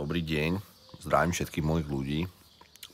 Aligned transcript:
dobrý 0.00 0.24
deň, 0.24 0.56
zdravím 1.04 1.36
všetkých 1.36 1.68
mojich 1.68 1.88
ľudí. 1.92 2.20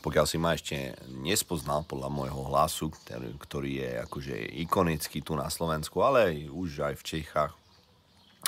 Pokiaľ 0.03 0.27
si 0.27 0.43
ma 0.43 0.59
ešte 0.59 0.99
nespoznal 1.23 1.87
podľa 1.87 2.11
môjho 2.11 2.51
hlasu, 2.51 2.91
ktorý, 3.39 3.71
je 3.79 3.91
akože 4.03 4.35
ikonický 4.67 5.23
tu 5.23 5.39
na 5.39 5.47
Slovensku, 5.47 6.03
ale 6.03 6.51
už 6.51 6.83
aj 6.83 6.95
v 6.99 7.07
Čechách, 7.07 7.55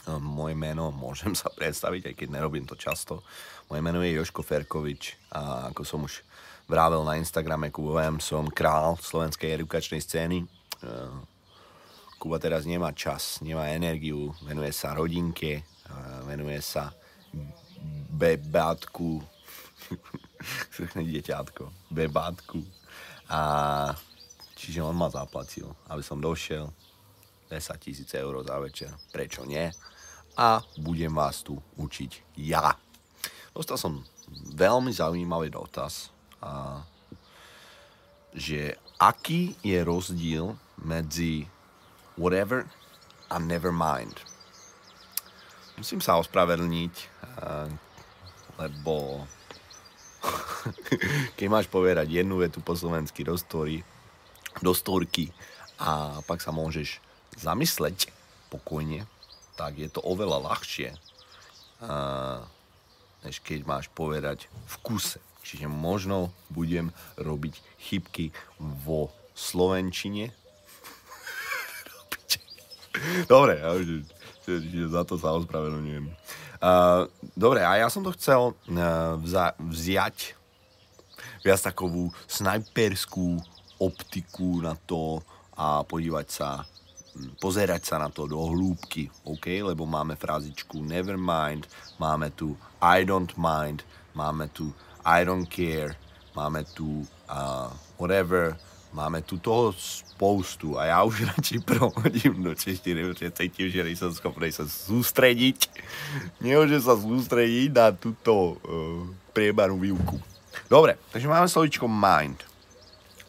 Ehm, 0.09 0.23
moje 0.23 0.55
meno 0.55 0.89
môžem 1.05 1.37
sa 1.37 1.53
predstaviť, 1.53 2.13
aj 2.13 2.15
keď 2.15 2.29
nerobím 2.33 2.65
to 2.65 2.79
často. 2.79 3.21
Moje 3.69 3.85
meno 3.85 4.01
je 4.01 4.17
Joško 4.17 4.41
Ferkovič 4.41 5.19
a 5.35 5.73
ako 5.75 5.83
som 5.85 6.01
už 6.07 6.25
vravel 6.69 7.05
na 7.05 7.21
Instagrame 7.21 7.69
Kubovém, 7.69 8.21
som 8.21 8.49
král 8.49 8.97
slovenskej 9.01 9.61
edukačnej 9.61 10.01
scény. 10.01 10.45
Ehm, 10.85 11.25
Kuba 12.19 12.43
teraz 12.43 12.67
nemá 12.67 12.91
čas, 12.91 13.39
nemá 13.47 13.71
energiu, 13.71 14.35
venuje 14.43 14.75
sa 14.75 14.91
rodinke, 14.91 15.63
venuje 16.27 16.59
sa 16.59 16.91
bebátku, 18.19 19.23
dieťátko, 20.99 21.71
bebátku. 21.95 22.59
A 23.31 23.41
čiže 24.59 24.83
on 24.83 24.99
ma 24.99 25.07
zaplatil, 25.07 25.71
aby 25.87 26.03
som 26.03 26.19
došiel, 26.19 26.67
10 27.49 27.81
tisíc 27.81 28.11
eur 28.13 28.45
za 28.45 28.59
večer. 28.61 28.93
Prečo 29.15 29.47
nie? 29.47 29.71
A 30.37 30.61
budem 30.83 31.15
vás 31.15 31.41
tu 31.41 31.57
učiť 31.81 32.37
ja. 32.45 32.77
Dostal 33.55 33.81
som 33.81 34.05
veľmi 34.53 34.93
zaujímavý 34.93 35.49
dotaz, 35.49 36.13
a, 36.45 36.85
že 38.37 38.77
aký 39.01 39.57
je 39.65 39.81
rozdiel 39.81 40.55
medzi 40.85 41.49
whatever 42.21 42.69
a 43.33 43.41
never 43.41 43.73
mind. 43.73 44.21
Musím 45.79 46.03
sa 46.03 46.19
ospravedlniť, 46.19 46.95
lebo 48.59 49.25
keď 51.39 51.47
máš 51.47 51.67
povedať 51.71 52.11
jednu 52.11 52.43
vetu 52.43 52.59
po 52.59 52.75
slovensky 52.75 53.23
do 53.23 53.39
story, 53.39 53.87
do 54.59 54.75
storky 54.75 55.31
a 55.79 56.19
pak 56.27 56.43
sa 56.43 56.51
môžeš 56.51 56.99
zamysleť 57.39 58.11
pokojne, 58.51 59.07
tak 59.55 59.79
je 59.79 59.87
to 59.91 60.03
oveľa 60.03 60.51
ľahšie, 60.51 60.95
než 63.23 63.37
keď 63.43 63.61
máš 63.67 63.87
povedať 63.91 64.51
v 64.67 64.75
kuse. 64.83 65.23
Čiže 65.47 65.71
možno 65.71 66.35
budem 66.53 66.93
robiť 67.17 67.57
chybky 67.81 68.37
vo 68.61 69.09
slovenčine. 69.33 70.35
Dobre, 73.33 73.57
ja 73.63 73.73
už, 73.73 74.05
za 74.93 75.03
to 75.09 75.17
sa 75.17 75.33
ospravedlňujem. 75.39 76.13
Uh, 76.59 77.07
dobre, 77.39 77.63
a 77.63 77.79
ja 77.79 77.87
som 77.87 78.03
to 78.03 78.11
chcel 78.19 78.51
uh, 78.51 79.15
vza, 79.23 79.55
vziať 79.63 80.35
viac 81.47 81.61
takovú 81.63 82.11
snajperskú 82.27 83.39
optiku 83.79 84.59
na 84.59 84.75
to 84.75 85.23
a 85.55 85.87
podívať 85.87 86.27
sa 86.27 86.67
pozerať 87.43 87.83
sa 87.83 87.97
na 87.99 88.11
to 88.11 88.31
do 88.31 88.39
hĺbky, 88.39 89.11
OK? 89.27 89.47
Lebo 89.63 89.87
máme 89.87 90.15
frázičku 90.15 90.83
never 90.83 91.19
mind, 91.19 91.67
máme 91.99 92.31
tu 92.35 92.55
I 92.79 93.03
don't 93.03 93.35
mind, 93.35 93.83
máme 94.15 94.51
tu 94.55 94.71
I 95.03 95.27
don't 95.27 95.47
care, 95.47 95.99
máme 96.35 96.63
tu 96.75 97.07
uh, 97.31 97.71
whatever, 97.99 98.55
máme 98.99 99.23
tu 99.23 99.39
toho 99.39 99.73
spoustu 99.79 100.79
a 100.79 100.85
já 100.85 101.03
už 101.03 101.23
radši 101.31 101.59
prohodím 101.59 102.43
do 102.43 102.55
češtiny, 102.55 103.05
protože 103.05 103.31
cítím, 103.31 103.71
že 103.71 103.85
nejsem 103.85 104.15
schopný 104.15 104.53
se 104.53 104.69
soustředit. 104.69 105.71
Nemůžem 106.41 106.83
se 106.83 106.87
soustředit 106.87 107.75
na 107.75 107.93
tuto 107.95 108.35
uh, 108.35 109.07
priebarnú 109.33 109.79
výuku. 109.79 110.19
Dobre, 110.67 110.99
takže 111.15 111.31
máme 111.31 111.47
slovíčko 111.47 111.87
mind. 111.87 112.43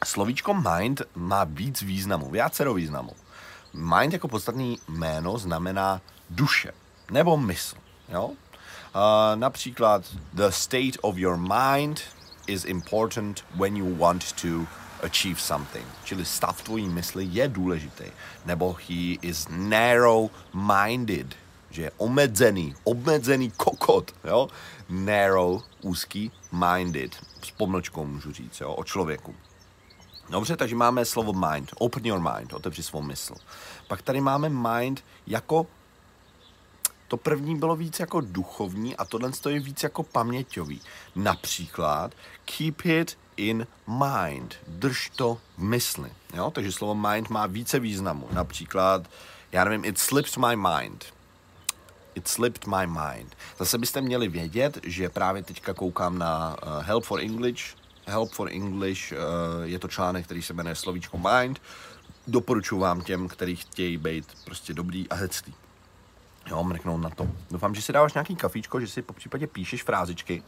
Slovíčko 0.02 0.58
mind 0.58 1.06
má 1.16 1.44
víc 1.46 1.86
významů, 1.86 2.34
viacero 2.34 2.74
významů. 2.74 3.14
Mind 3.74 4.14
jako 4.14 4.28
podstatný 4.28 4.80
jméno 4.90 5.38
znamená 5.38 6.02
duše 6.30 6.74
nebo 7.12 7.38
mysl. 7.38 7.78
Jo? 8.10 8.26
Uh, 8.26 8.34
například 9.36 10.02
the 10.34 10.50
state 10.50 10.98
of 11.02 11.18
your 11.18 11.38
mind 11.38 12.02
is 12.48 12.66
important 12.66 13.46
when 13.54 13.78
you 13.78 13.86
want 13.96 14.34
to 14.42 14.66
achieve 15.04 15.40
something. 15.40 15.86
Čili 16.04 16.26
stav 16.26 16.62
tvojí 16.62 16.90
mysli 16.90 17.28
je 17.32 17.48
důležitý. 17.48 18.04
Nebo 18.46 18.78
he 18.90 19.18
is 19.22 19.48
narrow-minded, 19.48 21.28
že 21.70 21.82
je 21.82 21.92
omezený, 21.98 22.76
obmedzený 22.84 23.52
kokot, 23.52 24.16
jo? 24.24 24.48
Narrow, 24.90 25.62
úzký, 25.82 26.32
minded, 26.52 27.16
s 27.44 27.52
pomlčkou 27.52 28.06
můžu 28.06 28.34
říct, 28.34 28.62
jo? 28.62 28.74
o 28.74 28.84
člověku. 28.84 29.36
Dobře, 30.30 30.58
takže 30.58 30.76
máme 30.76 31.06
slovo 31.06 31.34
mind. 31.34 31.72
Open 31.78 32.06
your 32.06 32.20
mind, 32.34 32.54
otevři 32.54 32.84
svou 32.84 33.02
mysl. 33.02 33.36
Pak 33.88 34.02
tady 34.02 34.22
máme 34.22 34.50
mind 34.50 35.04
jako 35.28 35.68
to 37.10 37.18
první 37.18 37.56
bylo 37.56 37.76
víc 37.76 38.00
jako 38.00 38.22
duchovní 38.22 38.96
a 38.96 39.06
tohle 39.06 39.32
je 39.50 39.60
víc 39.60 39.84
jako 39.84 40.04
paměťový. 40.04 40.82
Například 41.16 42.12
keep 42.46 42.86
it 42.86 43.18
in 43.38 43.68
mind. 43.88 44.56
Drž 44.68 45.10
to 45.16 45.38
v 45.58 45.64
mysli. 45.64 46.12
Jo? 46.34 46.52
Takže 46.52 46.72
slovo 46.72 46.96
mind 46.96 47.30
má 47.30 47.46
více 47.46 47.80
významu. 47.80 48.28
Například, 48.32 49.10
já 49.52 49.64
nevím, 49.64 49.86
it 49.86 49.98
slipped 49.98 50.38
my 50.38 50.56
mind. 50.56 51.06
It 52.16 52.28
slipped 52.28 52.68
my 52.68 52.88
mind. 52.88 53.38
Zase 53.60 53.78
byste 53.78 54.02
měli 54.02 54.28
vědět, 54.28 54.78
že 54.84 55.10
právě 55.10 55.44
teďka 55.44 55.74
koukám 55.74 56.18
na 56.18 56.56
uh, 56.64 56.84
Help 56.84 57.04
for 57.04 57.20
English, 57.20 57.64
Help 58.06 58.32
for 58.32 58.50
English, 58.50 59.12
uh, 59.12 59.18
je 59.64 59.80
to 59.80 59.88
článek, 59.88 60.26
který 60.26 60.42
se 60.42 60.54
jmenuje 60.54 60.76
Slovíčko 60.76 61.18
Mind. 61.18 61.62
Doporučuji 62.28 62.80
vám 62.80 63.02
těm, 63.02 63.28
kteří 63.28 63.56
chtějí 63.56 63.98
být 63.98 64.26
prostě 64.46 64.74
dobrý 64.74 65.10
a 65.10 65.16
hecný. 65.16 65.54
Jo, 66.50 66.64
mrknout 66.64 67.02
na 67.02 67.10
to. 67.10 67.28
Doufám, 67.52 67.76
že 67.76 67.82
si 67.82 67.94
dáváš 67.94 68.14
nějaký 68.14 68.36
kafíčko, 68.36 68.80
že 68.80 68.88
si 68.88 69.02
po 69.02 69.14
případě 69.14 69.48
píšeš 69.48 69.84
frázičky. 69.84 70.44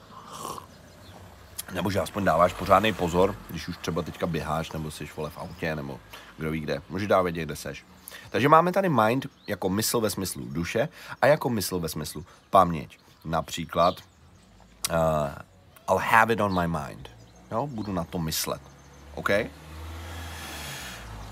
Nebo 1.73 1.91
že 1.91 1.99
aspoň 1.99 2.23
dáváš 2.23 2.53
pořádný 2.53 2.93
pozor, 2.93 3.35
když 3.49 3.67
už 3.67 3.77
třeba 3.77 4.01
teďka 4.01 4.27
běháš, 4.27 4.71
nebo 4.71 4.91
jsi 4.91 5.09
vole 5.15 5.29
v 5.29 5.37
autě, 5.37 5.75
nebo 5.75 5.99
kdo 6.37 6.51
ví 6.51 6.59
kde. 6.59 6.81
Můžeš 6.89 7.07
dávat 7.07 7.23
vědět, 7.23 7.45
kde 7.45 7.55
seš. 7.55 7.85
Takže 8.29 8.49
máme 8.49 8.71
tady 8.71 8.89
mind 8.89 9.27
jako 9.47 9.69
mysl 9.69 10.01
ve 10.01 10.09
smyslu 10.09 10.47
duše 10.49 10.89
a 11.21 11.27
jako 11.27 11.49
mysl 11.49 11.79
ve 11.79 11.89
smyslu 11.89 12.25
paměť. 12.49 12.99
Například 13.25 13.95
uh, 14.89 14.95
I'll 15.89 15.97
have 16.11 16.33
it 16.33 16.41
on 16.41 16.61
my 16.61 16.67
mind. 16.67 17.09
Jo, 17.51 17.67
budu 17.67 17.93
na 17.93 18.03
to 18.03 18.19
myslet. 18.19 18.61
OK? 19.15 19.29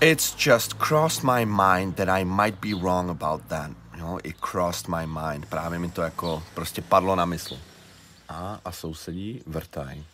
It's 0.00 0.46
just 0.46 0.74
crossed 0.74 1.24
my 1.24 1.44
mind 1.44 1.96
that 1.96 2.08
I 2.08 2.24
might 2.24 2.60
be 2.60 2.74
wrong 2.82 3.10
about 3.10 3.42
that. 3.42 3.79
Jo, 4.00 4.18
it 4.22 4.36
crossed 4.40 4.88
my 4.88 5.06
mind. 5.06 5.46
Právě 5.46 5.78
mi 5.78 5.90
to 5.90 6.02
jako 6.02 6.42
prostě 6.54 6.82
padlo 6.82 7.16
na 7.16 7.24
mysl. 7.24 7.58
A, 8.28 8.60
a 8.64 8.72
sousedí 8.72 9.42
vrtaj. 9.46 10.04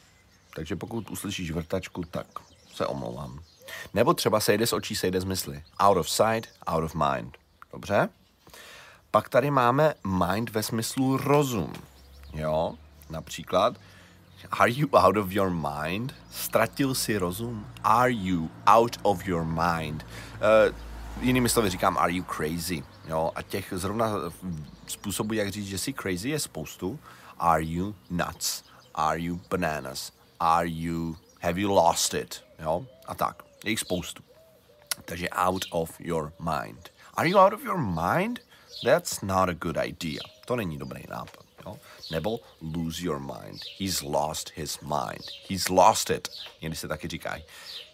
Takže 0.54 0.76
pokud 0.76 1.10
uslyšíš 1.10 1.50
vrtačku, 1.50 2.04
tak 2.04 2.26
se 2.74 2.86
omlouvám. 2.86 3.40
Nebo 3.94 4.14
třeba 4.14 4.40
sejde 4.40 4.66
z 4.66 4.72
očí, 4.72 4.96
sejde 4.96 5.20
z 5.20 5.24
mysli. 5.24 5.62
Out 5.80 5.96
of 5.96 6.10
sight, 6.10 6.48
out 6.66 6.84
of 6.84 6.94
mind. 6.94 7.36
Dobře? 7.72 8.08
Pak 9.10 9.28
tady 9.28 9.50
máme 9.50 9.94
mind 10.06 10.50
ve 10.50 10.62
smyslu 10.62 11.16
rozum. 11.16 11.72
Jo? 12.34 12.74
Například 13.10 13.76
Are 14.50 14.70
you 14.70 14.88
out 14.92 15.16
of 15.16 15.32
your 15.32 15.50
mind? 15.50 16.14
Ztratil 16.30 16.94
si 16.94 17.18
rozum? 17.18 17.66
Are 17.84 18.12
you 18.12 18.50
out 18.66 18.96
of 19.02 19.26
your 19.26 19.44
mind? 19.44 20.06
Uh, 20.40 20.74
jinými 21.20 21.48
slovy 21.48 21.70
říkám, 21.70 21.98
are 21.98 22.12
you 22.12 22.24
crazy? 22.36 22.82
Jo, 23.08 23.32
a 23.34 23.42
těch 23.42 23.72
zrovna 23.76 24.10
způsobů, 24.86 25.34
jak 25.34 25.48
říct, 25.48 25.66
že 25.66 25.78
jsi 25.78 25.92
crazy, 25.92 26.28
je 26.28 26.38
spoustu. 26.38 26.98
Are 27.38 27.62
you 27.64 27.94
nuts? 28.10 28.64
Are 28.94 29.20
you 29.20 29.40
bananas? 29.50 30.12
Are 30.40 30.68
you, 30.68 31.16
have 31.40 31.60
you 31.60 31.74
lost 31.74 32.14
it? 32.14 32.44
Jo, 32.58 32.86
a 33.06 33.14
tak. 33.14 33.42
Je 33.64 33.70
jich 33.70 33.80
spoustu. 33.80 34.22
Takže 35.04 35.28
out 35.30 35.64
of 35.70 36.00
your 36.00 36.32
mind. 36.38 36.88
Are 37.14 37.28
you 37.28 37.38
out 37.38 37.52
of 37.52 37.64
your 37.64 37.78
mind? 37.78 38.40
That's 38.84 39.20
not 39.22 39.48
a 39.48 39.54
good 39.54 39.76
idea. 39.84 40.20
To 40.46 40.56
není 40.56 40.78
dobrý 40.78 41.02
nápad. 41.08 41.44
Jo? 41.66 41.78
Nebo 42.10 42.40
lose 42.60 43.02
your 43.02 43.20
mind. 43.20 43.62
He's 43.78 44.02
lost 44.02 44.52
his 44.54 44.80
mind. 44.80 45.24
He's 45.48 45.68
lost 45.68 46.10
it. 46.10 46.28
Někdy 46.62 46.76
se 46.76 46.88
taky 46.88 47.08
říká. 47.08 47.36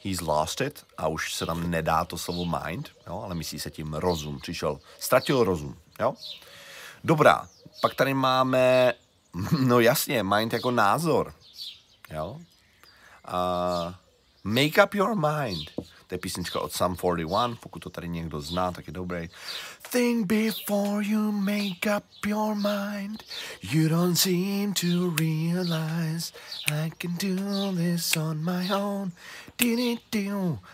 He's 0.05 0.21
lost 0.21 0.61
it 0.61 0.85
a 0.99 1.09
už 1.09 1.35
se 1.35 1.47
tam 1.47 1.71
nedá 1.71 2.05
to 2.05 2.19
slovo 2.19 2.45
mind, 2.45 2.89
jo? 3.07 3.23
ale 3.25 3.35
myslí 3.35 3.61
se 3.61 3.71
tím 3.71 3.95
rozum. 3.95 4.41
Přišel, 4.41 4.81
ztratil 4.99 5.45
rozum. 5.45 5.77
Jo? 6.01 6.15
Dobrá, 7.05 7.49
pak 7.81 7.95
tady 7.95 8.15
máme, 8.15 8.93
no 9.59 9.81
jasně, 9.81 10.23
mind 10.23 10.53
jako 10.53 10.71
názor. 10.71 11.35
Jo? 12.11 12.41
Uh, 13.29 13.95
make 14.45 14.85
up 14.85 14.95
your 14.95 15.15
mind. 15.15 15.71
To 16.13 16.15
je 16.15 16.19
písnička 16.19 16.61
od 16.61 16.73
Sum 16.73 16.97
41, 16.97 17.57
pokud 17.61 17.79
to 17.79 17.91
tady 17.91 18.09
někdo 18.09 18.41
zná, 18.41 18.73
tak 18.73 18.87
je 18.87 18.93
dobrý. 18.93 19.29
Think 19.91 20.27
before 20.27 21.07
you 21.07 21.33
make 21.33 21.97
up 21.97 22.05
your 22.27 22.55
mind. 22.55 23.23
You 23.63 23.89
don't 23.89 24.19
seem 24.19 24.75
to 24.75 25.17
realize 25.19 26.33
I 26.73 26.91
can 26.99 27.17
do 27.17 27.73
this 27.73 28.17
on 28.17 28.45
my 28.45 28.75
own. 28.75 29.13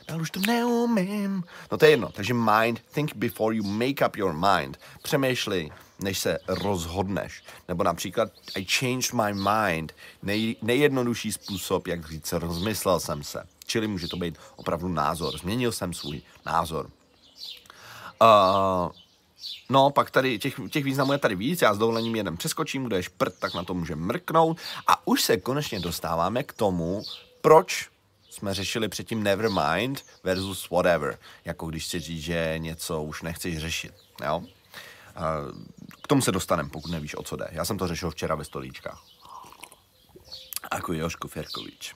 Dál 0.09 0.21
už 0.21 0.31
to 0.31 0.41
neumím. 0.47 1.45
No 1.73 1.79
to 1.79 1.85
je 1.85 1.91
jedno, 1.91 2.13
takže 2.13 2.35
mind, 2.35 2.81
think 2.93 3.15
before 3.17 3.57
you 3.57 3.63
make 3.63 4.07
up 4.07 4.17
your 4.17 4.33
mind. 4.33 4.79
Přemýšlej, 5.03 5.71
než 6.01 6.19
se 6.19 6.39
rozhodneš. 6.49 7.43
Nebo 7.69 7.85
například 7.85 8.33
I 8.55 8.65
changed 8.65 9.13
my 9.13 9.35
mind, 9.35 9.93
nej, 10.23 10.57
nejjednodušší 10.63 11.33
způsob, 11.33 11.87
jak 11.87 12.09
říct, 12.09 12.33
rozmyslel 12.33 13.01
jsem 13.01 13.23
se. 13.23 13.47
Čili 13.67 13.87
může 13.87 14.09
to 14.09 14.17
být 14.17 14.39
opravdu 14.57 14.89
názor. 14.89 15.39
Změnil 15.39 15.73
jsem 15.73 15.93
svůj 15.93 16.23
názor. 16.47 16.91
Uh, 18.21 18.91
No, 19.71 19.91
pak 19.91 20.11
tady 20.11 20.39
těch, 20.39 20.61
těch 20.71 20.85
významů 20.85 21.13
je 21.13 21.19
tady 21.19 21.35
víc, 21.35 21.63
já 21.63 21.75
s 21.75 21.79
dovolením 21.79 22.17
jeden 22.17 22.37
přeskočím, 22.37 22.85
kde 22.85 22.97
je 22.97 23.03
šprt, 23.03 23.35
tak 23.39 23.55
na 23.55 23.65
to 23.65 23.75
může 23.75 23.97
mrknout. 23.97 24.59
A 24.87 25.07
už 25.07 25.23
se 25.23 25.37
konečně 25.37 25.81
dostáváme 25.81 26.43
k 26.43 26.53
tomu, 26.53 27.03
proč 27.41 27.89
jsme 28.39 28.55
řešili 28.55 28.89
předtím 28.89 29.23
nevermind 29.23 30.07
versus 30.25 30.71
whatever. 30.71 31.19
Jako 31.45 31.67
když 31.67 31.87
si 31.87 32.01
říct, 32.01 32.23
že 32.23 32.55
něco 32.59 33.03
už 33.03 33.23
nechceš 33.23 33.59
řešit. 33.59 33.95
Jo? 34.25 34.43
K 36.03 36.07
tomu 36.09 36.23
se 36.23 36.33
dostaneme, 36.33 36.69
pokud 36.69 36.91
nevíš, 36.91 37.15
o 37.15 37.23
co 37.23 37.37
jde. 37.37 37.49
Já 37.51 37.65
jsem 37.65 37.79
to 37.79 37.89
řešil 37.89 38.11
včera 38.11 38.35
ve 38.35 38.45
stolíčkách. 38.45 39.03
Jako 40.75 40.93
Joško 40.93 41.29
Ferkovič. 41.29 41.95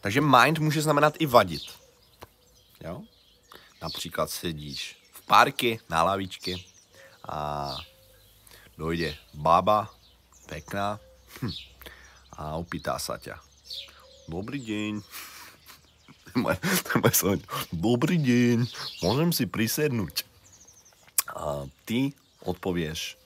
Takže 0.00 0.20
mind 0.20 0.58
může 0.58 0.82
znamenat 0.82 1.14
i 1.18 1.26
vadit. 1.26 1.62
Jo? 2.80 3.02
Například 3.82 4.30
sedíš 4.30 5.02
v 5.12 5.26
parky 5.26 5.80
na 5.88 6.02
lavičky 6.02 6.64
a 7.28 7.76
dojde 8.78 9.16
baba, 9.34 9.90
pekná, 10.46 11.00
hm, 11.42 11.50
a 12.32 12.54
opýtá 12.54 12.98
ťa. 13.18 13.40
Dobrý 14.28 14.60
deň. 14.60 15.02
Moje, 16.34 16.58
Dobrý 17.72 18.16
deň, 18.18 18.66
môžem 19.02 19.30
si 19.32 19.44
prisednúť. 19.46 20.24
A 21.32 21.64
ty 21.84 22.12
odpověš, 22.44 23.16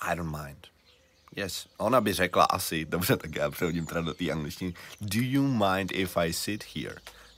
I 0.00 0.16
don't 0.16 0.32
mind. 0.32 0.70
Yes, 1.36 1.68
ona 1.78 2.00
by 2.00 2.12
řekla 2.12 2.44
asi, 2.44 2.84
dobře, 2.84 3.16
tak 3.16 3.34
já 3.34 3.50
přehodím 3.50 3.86
teda 3.86 4.00
do 4.00 4.14
té 4.14 4.30
angličtiny. 4.30 4.74
Do 5.00 5.20
you 5.20 5.42
mind 5.42 5.92
if 5.92 6.16
I 6.16 6.32
sit 6.32 6.64
here? 6.74 6.96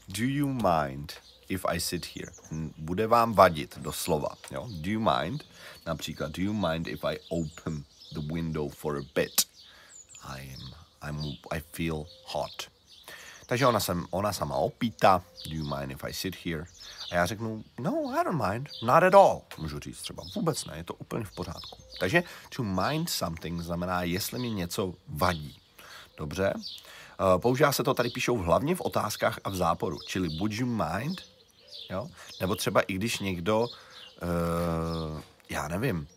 Do 0.08 0.24
you 0.24 0.46
mind 0.48 1.12
if 1.48 1.64
I 1.68 1.80
sit 1.80 2.06
here? 2.16 2.32
Bude 2.78 3.06
vám 3.06 3.32
vadit, 3.32 3.78
doslova, 3.78 4.28
jo? 4.50 4.68
Do 4.70 4.90
you 4.90 5.00
mind? 5.00 5.44
Například, 5.86 6.32
do 6.32 6.42
you 6.42 6.52
mind 6.52 6.88
if 6.88 7.04
I 7.04 7.18
open 7.28 7.84
the 8.12 8.34
window 8.34 8.68
for 8.68 8.96
a 8.98 9.02
bit? 9.14 9.46
I'm, 10.24 10.74
I'm, 11.02 11.36
I 11.50 11.60
feel 11.72 12.06
hot. 12.24 12.71
Takže 13.52 13.66
ona, 13.66 13.80
sem, 13.80 14.06
ona 14.10 14.32
sama 14.32 14.56
opýta, 14.56 15.22
do 15.44 15.54
you 15.54 15.64
mind 15.64 15.92
if 15.92 16.04
I 16.04 16.12
sit 16.12 16.36
here? 16.44 16.64
A 17.10 17.14
já 17.14 17.26
řeknu, 17.26 17.64
no, 17.80 17.92
I 18.20 18.24
don't 18.24 18.42
mind, 18.48 18.68
not 18.82 19.02
at 19.02 19.14
all. 19.14 19.42
Můžu 19.58 19.78
říct 19.78 20.02
třeba, 20.02 20.22
vůbec 20.34 20.64
ne, 20.64 20.76
je 20.76 20.84
to 20.84 20.94
úplně 20.94 21.24
v 21.24 21.34
pořádku. 21.34 21.78
Takže 22.00 22.22
to 22.56 22.62
mind 22.62 23.10
something 23.10 23.60
znamená, 23.60 24.02
jestli 24.02 24.38
mi 24.38 24.50
něco 24.50 24.94
vadí. 25.08 25.60
Dobře? 26.16 26.54
Uh, 26.54 27.40
používá 27.40 27.72
se 27.72 27.84
to, 27.84 27.94
tady 27.94 28.10
píšou 28.10 28.36
hlavně 28.36 28.74
v 28.74 28.80
otázkách 28.80 29.38
a 29.44 29.50
v 29.50 29.56
záporu, 29.56 29.98
čili 30.06 30.28
would 30.38 30.52
you 30.52 30.66
mind? 30.66 31.20
Jo? 31.90 32.08
Nebo 32.40 32.54
třeba 32.54 32.80
i 32.80 32.94
když 32.94 33.18
někdo, 33.18 33.60
uh, 33.60 35.20
já 35.48 35.68
nevím, 35.68 36.08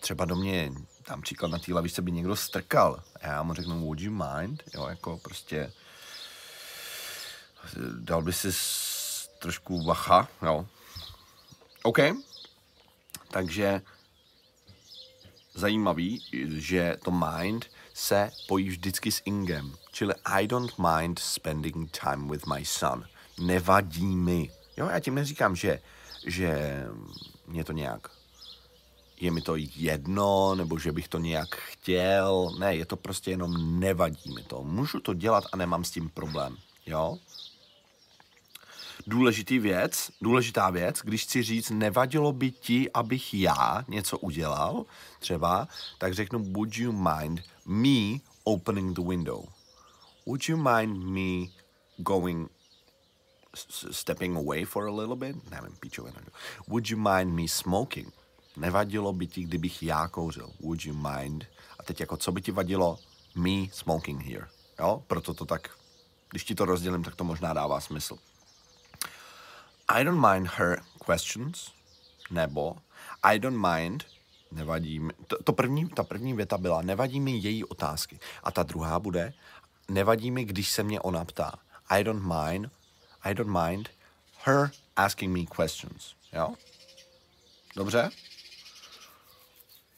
třeba 0.00 0.24
do 0.24 0.36
mě, 0.36 0.72
tam 1.02 1.22
příklad 1.22 1.50
na 1.50 1.58
té 1.58 1.74
lavičce 1.74 2.02
by 2.02 2.12
někdo 2.12 2.36
strkal 2.36 3.02
a 3.22 3.26
já 3.26 3.42
mu 3.42 3.54
řeknu, 3.54 3.80
would 3.80 4.00
you 4.00 4.12
mind? 4.12 4.62
Jo, 4.74 4.86
jako 4.86 5.18
prostě 5.18 5.72
dal 7.98 8.22
by 8.22 8.32
si 8.32 8.48
trošku 9.38 9.82
bacha, 9.82 10.28
jo. 10.42 10.66
OK. 11.82 11.98
Takže 13.30 13.82
zajímavý, 15.54 16.22
že 16.48 16.96
to 17.04 17.10
mind 17.10 17.66
se 17.94 18.30
pojí 18.48 18.68
vždycky 18.68 19.12
s 19.12 19.22
ingem. 19.24 19.74
Čili 19.92 20.14
I 20.24 20.46
don't 20.46 20.72
mind 20.78 21.18
spending 21.18 21.90
time 21.90 22.28
with 22.28 22.46
my 22.46 22.64
son. 22.64 23.04
Nevadí 23.40 24.16
mi. 24.16 24.50
Jo, 24.76 24.88
já 24.88 25.00
tím 25.00 25.14
neříkám, 25.14 25.56
že, 25.56 25.80
že 26.26 26.82
mě 27.46 27.64
to 27.64 27.72
nějak 27.72 28.10
je 29.20 29.30
mi 29.30 29.40
to 29.40 29.56
jedno, 29.76 30.54
nebo 30.54 30.78
že 30.78 30.92
bych 30.92 31.08
to 31.08 31.18
nějak 31.18 31.56
chtěl. 31.56 32.56
Ne, 32.58 32.76
je 32.76 32.86
to 32.86 32.96
prostě 32.96 33.30
jenom 33.30 33.80
nevadí 33.80 34.34
mi 34.34 34.42
to. 34.42 34.64
Můžu 34.64 35.00
to 35.00 35.14
dělat 35.14 35.44
a 35.52 35.56
nemám 35.56 35.84
s 35.84 35.90
tím 35.90 36.08
problém. 36.08 36.56
Jo? 36.90 37.18
důležitý 39.06 39.58
věc, 39.58 40.10
důležitá 40.20 40.70
věc, 40.70 41.00
když 41.04 41.22
chci 41.22 41.42
říct, 41.42 41.70
nevadilo 41.70 42.32
by 42.32 42.50
ti, 42.50 42.90
abych 42.92 43.34
já 43.34 43.84
něco 43.88 44.18
udělal, 44.18 44.84
třeba, 45.18 45.68
tak 45.98 46.14
řeknu, 46.14 46.52
would 46.52 46.76
you 46.76 46.92
mind 46.92 47.40
me 47.66 48.18
opening 48.44 48.96
the 48.96 49.08
window? 49.08 49.44
Would 50.26 50.48
you 50.48 50.56
mind 50.56 51.04
me 51.04 51.52
going, 51.98 52.50
stepping 53.90 54.36
away 54.36 54.64
for 54.64 54.88
a 54.88 54.92
little 54.92 55.16
bit? 55.16 55.50
Nevím, 55.50 55.76
píčovina. 55.80 56.20
Would 56.68 56.90
you 56.90 56.98
mind 56.98 57.34
me 57.34 57.48
smoking? 57.48 58.12
Nevadilo 58.56 59.12
by 59.12 59.26
ti, 59.26 59.42
kdybych 59.42 59.82
já 59.82 60.08
kouřil? 60.08 60.50
Would 60.60 60.84
you 60.84 60.94
mind? 60.94 61.44
A 61.78 61.82
teď 61.82 62.00
jako, 62.00 62.16
co 62.16 62.32
by 62.32 62.42
ti 62.42 62.52
vadilo? 62.52 62.98
Me 63.34 63.68
smoking 63.72 64.22
here. 64.22 64.48
Jo? 64.78 65.02
Proto 65.06 65.34
to 65.34 65.44
tak, 65.44 65.70
když 66.30 66.44
ti 66.44 66.54
to 66.54 66.64
rozdělím, 66.64 67.04
tak 67.04 67.16
to 67.16 67.24
možná 67.24 67.52
dává 67.52 67.80
smysl. 67.80 68.18
I 69.88 70.04
don't 70.04 70.26
mind 70.26 70.46
her 70.46 70.82
questions, 71.06 71.72
nebo 72.30 72.76
I 73.22 73.38
don't 73.38 73.66
mind, 73.66 74.04
nevadí 74.52 75.00
mi, 75.00 75.12
to, 75.26 75.42
to 75.42 75.52
první, 75.52 75.88
ta 75.88 76.02
první 76.02 76.34
věta 76.34 76.58
byla, 76.58 76.82
nevadí 76.82 77.20
mi 77.20 77.30
její 77.30 77.64
otázky. 77.64 78.20
A 78.42 78.50
ta 78.50 78.62
druhá 78.62 78.98
bude, 78.98 79.32
nevadí 79.88 80.30
mi, 80.30 80.44
když 80.44 80.70
se 80.70 80.82
mě 80.82 81.00
ona 81.00 81.24
ptá. 81.24 81.52
I 81.88 82.04
don't 82.04 82.22
mind, 82.22 82.70
I 83.22 83.34
don't 83.34 83.52
mind 83.64 83.90
her 84.44 84.70
asking 84.96 85.36
me 85.36 85.56
questions. 85.56 86.14
Jo? 86.32 86.54
Dobře? 87.76 88.10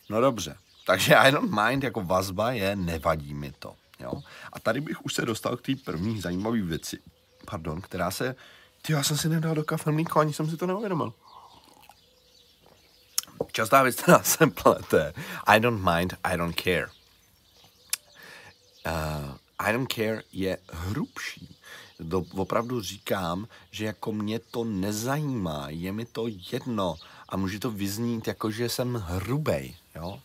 No 0.08 0.20
dobře. 0.20 0.56
Takže 0.86 1.16
I 1.16 1.32
don't 1.32 1.50
mind 1.64 1.84
jako 1.84 2.00
vazba 2.00 2.52
je 2.52 2.76
nevadí 2.76 3.34
mi 3.34 3.52
to. 3.52 3.76
Jo? 4.02 4.22
A 4.52 4.60
tady 4.60 4.80
bych 4.80 5.04
už 5.04 5.14
se 5.14 5.22
dostal 5.22 5.56
k 5.56 5.62
té 5.62 5.72
první 5.84 6.20
zajímavé 6.20 6.62
věci, 6.62 6.98
pardon, 7.44 7.80
která 7.80 8.10
se 8.10 8.36
ty, 8.82 8.92
já 8.92 9.02
jsem 9.02 9.16
si 9.16 9.28
nedal 9.28 9.54
do 9.54 9.64
kafe 9.64 9.90
mlíko, 9.90 10.20
ani 10.20 10.32
jsem 10.32 10.50
si 10.50 10.56
to 10.56 10.66
neuvědomil. 10.66 11.12
Častá 13.52 13.82
věc, 13.82 13.96
která 13.96 14.22
se 14.22 14.46
plete. 14.46 15.12
I 15.44 15.60
don't 15.60 15.84
mind, 15.84 16.14
I 16.24 16.36
don't 16.36 16.60
care. 16.60 16.86
Uh, 18.86 19.36
I 19.58 19.72
don't 19.72 19.92
care 19.92 20.22
je 20.32 20.58
hrubší. 20.72 21.56
Do, 22.00 22.24
opravdu 22.36 22.80
říkám, 22.80 23.48
že 23.70 23.84
jako 23.84 24.12
mě 24.12 24.38
to 24.38 24.64
nezajímá, 24.64 25.66
je 25.68 25.92
mi 25.92 26.04
to 26.04 26.26
jedno 26.52 26.96
a 27.28 27.36
může 27.36 27.58
to 27.58 27.70
vyznít 27.70 28.26
jako, 28.26 28.50
že 28.50 28.68
jsem 28.68 28.94
hrubej, 28.94 29.76
jo? 29.94 30.20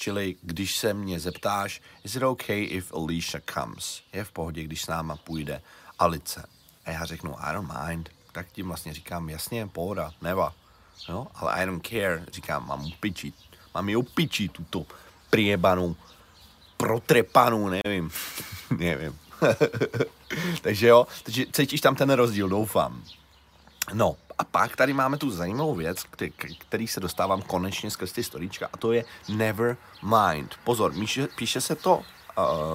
Čili 0.00 0.36
když 0.42 0.76
se 0.76 0.94
mě 0.94 1.20
zeptáš, 1.20 1.80
is 2.04 2.14
it 2.14 2.22
okay 2.22 2.64
if 2.70 2.92
Alicia 2.92 3.40
comes? 3.54 4.02
Je 4.12 4.24
v 4.24 4.32
pohodě, 4.32 4.62
když 4.62 4.82
s 4.82 4.86
náma 4.86 5.16
půjde 5.16 5.62
Alice. 5.98 6.46
A 6.84 6.90
já 6.90 7.04
řeknu, 7.04 7.36
I 7.40 7.52
don't 7.52 7.72
mind. 7.86 8.08
Tak 8.32 8.46
tím 8.52 8.66
vlastně 8.66 8.94
říkám, 8.94 9.28
jasně, 9.28 9.66
pohoda, 9.66 10.12
neva. 10.22 10.54
No, 11.08 11.26
ale 11.34 11.52
I 11.52 11.66
don't 11.66 11.86
care, 11.86 12.24
říkám, 12.32 12.66
mám 12.66 12.86
upičit. 12.86 13.34
Mám 13.74 13.88
ji 13.88 13.96
upičit, 13.96 14.52
tuto 14.52 14.86
prijebanou, 15.30 15.96
protrepanou, 16.76 17.68
nevím. 17.68 18.10
nevím. 18.78 19.18
takže 20.62 20.86
jo, 20.88 21.06
takže 21.22 21.46
cítíš 21.52 21.80
tam 21.80 21.96
ten 21.96 22.10
rozdíl, 22.10 22.48
doufám. 22.48 23.02
No, 23.92 24.16
a 24.40 24.44
pak 24.44 24.76
tady 24.76 24.92
máme 24.92 25.18
tu 25.18 25.30
zajímavou 25.30 25.74
věc, 25.74 26.02
který, 26.02 26.32
který 26.58 26.86
se 26.86 27.00
dostávám 27.00 27.42
konečně 27.42 27.90
skrz 27.90 28.12
ty 28.12 28.24
storíčka, 28.24 28.68
a 28.72 28.76
to 28.76 28.92
je 28.92 29.04
Never 29.28 29.76
Mind. 30.02 30.54
Pozor, 30.64 30.94
píše, 30.94 31.28
píše 31.36 31.60
se 31.60 31.74
to 31.74 31.96
uh, 31.96 32.04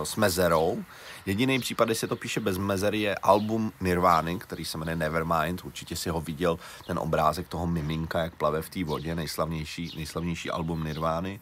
s 0.04 0.16
mezerou. 0.16 0.84
Jediný 1.26 1.60
případ, 1.60 1.86
když 1.86 1.98
se 1.98 2.08
to 2.08 2.16
píše 2.16 2.40
bez 2.40 2.58
mezery, 2.58 3.00
je 3.00 3.16
album 3.16 3.72
Nirvány, 3.82 4.40
který 4.40 4.66
se 4.66 4.78
jmenuje 4.78 4.96
Nevermind. 4.96 5.66
Určitě 5.66 5.96
si 5.96 6.10
ho 6.10 6.22
viděl, 6.22 6.60
ten 6.88 7.00
obrázek 7.00 7.48
toho 7.48 7.68
miminka, 7.68 8.20
jak 8.20 8.36
plave 8.36 8.62
v 8.62 8.70
té 8.70 8.84
vodě, 8.84 9.16
nejslavnější, 9.16 9.92
nejslavnější 9.96 10.52
album 10.52 10.84
Nirvány. 10.84 11.40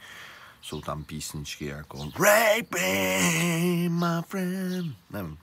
Jsou 0.61 0.81
tam 0.81 1.03
písničky 1.03 1.65
jako 1.65 1.97
Rape 2.03 2.79
my 3.89 4.21
friend. 4.27 4.95
Nevím. 5.09 5.37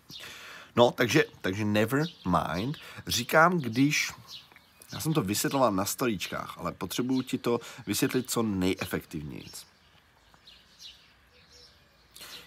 No, 0.76 0.90
takže, 0.90 1.24
takže 1.40 1.64
never 1.64 2.04
mind. 2.26 2.76
Říkám, 3.06 3.58
když 3.58 4.12
já 4.92 5.00
jsem 5.00 5.12
to 5.12 5.22
vysvětloval 5.22 5.72
na 5.72 5.84
storíčkách, 5.84 6.54
ale 6.58 6.72
potřebuju 6.72 7.22
ti 7.22 7.38
to 7.38 7.60
vysvětlit 7.86 8.30
co 8.30 8.42
nejefektivněji. 8.42 9.44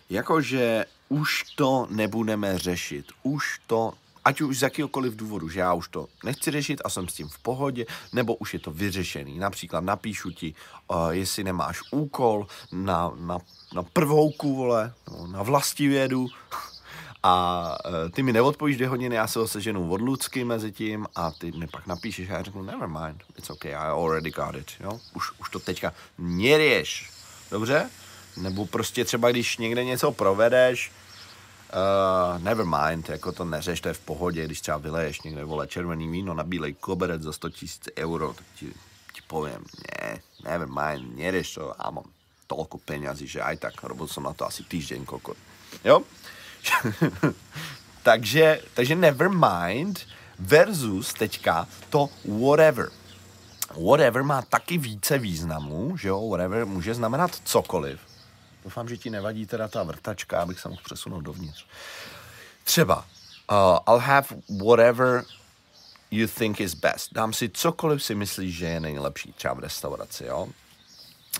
Jakože 0.10 0.86
už 1.10 1.44
to 1.56 1.88
nebudeme 1.90 2.60
řešit, 2.60 3.12
už 3.24 3.60
to, 3.68 3.94
ať 4.26 4.42
už 4.42 4.60
z 4.60 4.62
jakýkoliv 4.62 5.16
důvodu, 5.16 5.50
že 5.50 5.60
já 5.60 5.74
už 5.74 5.88
to 5.88 6.08
nechci 6.24 6.52
řešit 6.52 6.82
a 6.86 6.90
jsem 6.90 7.08
s 7.08 7.14
tím 7.14 7.30
v 7.30 7.40
pohodě, 7.40 7.86
nebo 8.14 8.36
už 8.36 8.54
je 8.54 8.60
to 8.60 8.72
vyřešený. 8.72 9.40
Například 9.40 9.84
napíšu 9.84 10.32
ti, 10.32 10.56
uh, 10.88 11.10
jestli 11.10 11.44
nemáš 11.44 11.82
úkol 11.92 12.48
na, 12.72 13.12
na, 13.20 13.40
na 13.74 13.84
prvouku, 13.84 14.56
vole, 14.56 14.94
no, 15.12 15.28
na 15.28 15.44
vlastivědu, 15.44 16.28
a 17.24 17.78
uh, 17.86 18.12
ty 18.12 18.24
mi 18.24 18.34
neodpovíš 18.34 18.76
dvě 18.76 18.88
hodiny, 18.88 19.16
já 19.16 19.28
se 19.28 19.40
ho 19.40 19.48
seženu 19.48 19.92
od 19.92 20.02
Lucky 20.02 20.44
mezi 20.44 20.72
tím 20.72 21.08
a 21.16 21.32
ty 21.32 21.52
mi 21.52 21.68
pak 21.68 21.88
napíšeš 21.88 22.30
a 22.30 22.34
já 22.34 22.44
řeknu, 22.44 22.64
never 22.64 22.88
mind, 22.88 23.24
it's 23.38 23.50
okay, 23.50 23.72
I 23.72 23.90
already 23.90 24.32
got 24.32 24.56
it, 24.56 24.72
jo? 24.80 25.00
Už, 25.14 25.32
už 25.40 25.50
to 25.50 25.60
teďka 25.60 25.94
neřeš, 26.18 27.12
dobře? 27.52 27.90
Nebo 28.38 28.66
prostě 28.66 29.06
třeba, 29.06 29.32
když 29.32 29.58
někde 29.58 29.84
něco 29.84 30.12
provedeš, 30.12 30.92
uh, 31.74 32.44
never 32.44 32.66
mind, 32.66 33.10
jako 33.10 33.32
to 33.32 33.46
neřeš, 33.46 33.82
to 33.82 33.88
je 33.88 33.94
v 33.94 34.00
pohodě, 34.00 34.46
když 34.46 34.62
třeba 34.62 34.78
vyleješ 34.78 35.22
někde, 35.22 35.44
vole, 35.44 35.68
červený 35.68 36.12
víno 36.12 36.34
na 36.34 36.44
bílej 36.44 36.74
koberec 36.74 37.22
za 37.22 37.34
100 37.34 37.50
tisíc 37.50 37.90
euro, 37.98 38.34
tak 38.34 38.46
ti, 38.56 38.66
ti 39.14 39.22
povím, 39.28 39.66
ne, 40.02 40.20
never 40.44 40.68
mind, 40.68 41.18
neřeš 41.18 41.54
to, 41.54 41.86
a 41.86 41.92
mám 41.92 42.06
toľko 42.48 42.78
peňazí, 42.86 43.26
že 43.26 43.42
aj 43.42 43.58
tak, 43.58 43.76
robil 43.82 44.06
som 44.06 44.28
na 44.28 44.36
to 44.36 44.46
asi 44.46 44.62
týždeň 44.68 45.08
kokot. 45.08 45.38
Jo? 45.82 46.04
takže, 48.04 48.62
takže 48.74 48.96
never 48.96 49.30
mind 49.30 50.00
versus 50.40 51.14
teďka 51.14 51.68
to 51.90 52.10
whatever. 52.26 52.90
Whatever 53.76 54.24
má 54.24 54.42
taky 54.42 54.78
více 54.78 55.18
významů, 55.18 55.98
že 55.98 56.08
jo, 56.08 56.30
whatever 56.30 56.66
může 56.66 56.94
znamenat 56.94 57.32
cokoliv. 57.44 58.00
Doufám, 58.64 58.90
že 58.90 58.98
ti 58.98 59.10
nevadí 59.10 59.46
teda 59.46 59.68
ta 59.68 59.84
vrtačka, 59.84 60.42
abych 60.42 60.60
se 60.60 60.70
mohl 60.70 60.82
přesunout 60.86 61.22
dovnitř. 61.22 61.66
Třeba, 62.64 63.06
uh, 63.52 63.78
I'll 63.88 64.00
have 64.00 64.28
whatever 64.66 65.24
you 66.12 66.28
think 66.28 66.62
is 66.62 66.74
best. 66.74 67.14
Dám 67.14 67.34
si 67.34 67.50
cokoliv 67.50 68.04
si 68.04 68.16
myslíš, 68.16 68.56
že 68.58 68.66
je 68.66 68.80
nejlepší, 68.80 69.34
třeba 69.34 69.54
v 69.54 69.60
restauraci, 69.60 70.26
jo? 70.26 70.48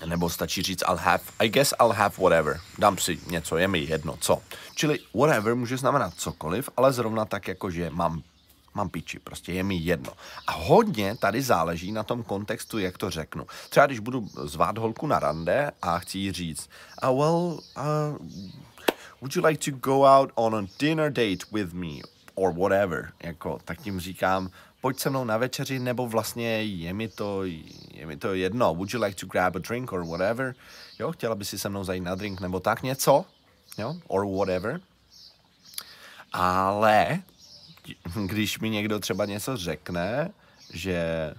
Nebo 0.06 0.30
stačí 0.30 0.62
říct 0.62 0.82
I'll 0.88 0.96
have, 0.96 1.22
I 1.38 1.48
guess 1.48 1.74
I'll 1.80 1.92
have 1.92 2.14
whatever. 2.18 2.60
Dám 2.78 2.98
si 2.98 3.18
něco, 3.30 3.56
je 3.56 3.68
mi 3.68 3.78
jedno, 3.78 4.16
co. 4.20 4.42
Čili 4.74 4.98
whatever 5.14 5.54
může 5.54 5.76
znamenat 5.76 6.14
cokoliv, 6.16 6.70
ale 6.76 6.92
zrovna 6.92 7.24
tak 7.24 7.48
jako, 7.48 7.70
že 7.70 7.90
mám 7.90 8.22
mám 8.74 8.88
piči, 8.88 9.18
prostě 9.18 9.52
je 9.52 9.62
mi 9.62 9.74
jedno. 9.74 10.12
A 10.46 10.52
hodně 10.52 11.16
tady 11.16 11.42
záleží 11.42 11.92
na 11.92 12.02
tom 12.02 12.22
kontextu, 12.22 12.78
jak 12.78 12.98
to 12.98 13.10
řeknu. 13.10 13.46
Třeba 13.70 13.86
když 13.86 13.98
budu 13.98 14.28
zvát 14.44 14.78
holku 14.78 15.06
na 15.06 15.18
rande 15.18 15.70
a 15.82 15.98
chci 15.98 16.18
jí 16.18 16.32
říct, 16.32 16.70
uh, 17.08 17.18
well, 17.18 17.60
uh, 17.76 18.26
would 19.20 19.36
you 19.36 19.46
like 19.46 19.70
to 19.70 19.76
go 19.78 20.02
out 20.02 20.30
on 20.34 20.56
a 20.56 20.66
dinner 20.78 21.12
date 21.12 21.46
with 21.52 21.72
me? 21.72 21.94
Or 22.34 22.52
whatever, 22.52 23.12
jako, 23.22 23.58
tak 23.64 23.80
tím 23.80 24.00
říkám, 24.00 24.50
pojď 24.80 24.98
se 24.98 25.10
mnou 25.10 25.24
na 25.24 25.36
večeři, 25.36 25.78
nebo 25.78 26.08
vlastně 26.08 26.62
je 26.62 26.92
mi 26.92 27.08
to, 27.08 27.42
je 28.04 28.08
mi 28.08 28.16
to 28.16 28.34
jedno, 28.34 28.74
would 28.74 28.92
you 28.92 29.02
like 29.02 29.16
to 29.16 29.26
grab 29.26 29.56
a 29.56 29.58
drink 29.58 29.92
or 29.92 30.04
whatever, 30.04 30.54
jo, 30.98 31.12
chtěla 31.12 31.34
by 31.34 31.44
si 31.44 31.58
se 31.58 31.68
mnou 31.68 31.84
zajít 31.84 32.04
na 32.04 32.14
drink, 32.14 32.40
nebo 32.40 32.60
tak 32.60 32.82
něco, 32.82 33.24
jo, 33.78 33.96
or 34.08 34.26
whatever, 34.26 34.80
ale 36.32 37.22
když 38.26 38.58
mi 38.58 38.70
někdo 38.70 38.98
třeba 39.00 39.24
něco 39.24 39.56
řekne, 39.56 40.30
že 40.72 41.34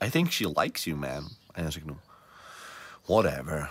I 0.00 0.10
think 0.10 0.32
she 0.32 0.46
likes 0.60 0.86
you, 0.86 0.96
man, 0.96 1.28
a 1.54 1.60
já 1.60 1.70
řeknu, 1.70 1.98
whatever, 3.08 3.68